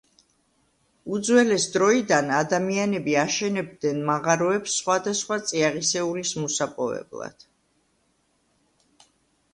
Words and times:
უძველეს 1.15 1.65
დროიდან 1.75 2.31
ადამიანები 2.37 3.13
აშენებდნენ 3.25 4.01
მაღაროებს 4.09 4.79
სხვადასხვა 4.81 5.39
წიაღისეულის 5.51 6.35
მოსაპოვებლად. 6.47 7.47